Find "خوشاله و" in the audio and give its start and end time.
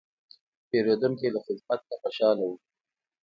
2.01-2.53